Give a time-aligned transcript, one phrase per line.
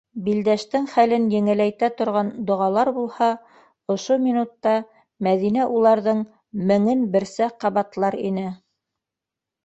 [0.27, 3.27] -Билдәштең хәлен еңеләйтә торған доғалар булһа,
[3.95, 4.73] ошо минутта
[5.27, 6.23] Мәҙинә уларҙың
[6.71, 8.47] меңен берсә ҡабатлар ине.